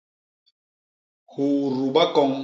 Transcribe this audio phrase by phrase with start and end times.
[1.31, 2.31] Huuru bakoñ!